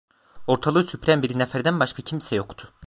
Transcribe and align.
Ortalığı 0.47 0.83
süpüren 0.83 1.23
bir 1.23 1.39
neferden 1.39 1.79
başka 1.79 2.03
kimse 2.03 2.35
yoktu… 2.35 2.73